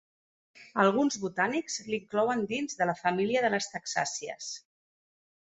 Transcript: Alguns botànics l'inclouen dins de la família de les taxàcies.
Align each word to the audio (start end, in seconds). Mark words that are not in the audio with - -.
Alguns 0.83 1.17
botànics 1.25 1.75
l'inclouen 1.89 2.41
dins 2.53 2.81
de 2.81 2.89
la 2.93 2.97
família 3.03 3.45
de 3.47 3.53
les 3.57 3.71
taxàcies. 3.77 4.51